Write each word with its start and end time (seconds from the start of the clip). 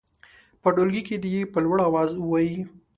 په 0.61 0.67
ټولګي 0.75 1.01
کې 1.07 1.15
دې 1.23 1.29
یې 1.35 1.43
په 1.53 1.57
لوړ 1.65 1.77
اواز 1.89 2.09
ووايي. 2.15 2.61